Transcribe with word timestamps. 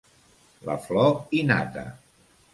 La 0.69 0.77
flor 0.85 1.13
i 1.41 1.45
nata. 1.51 1.87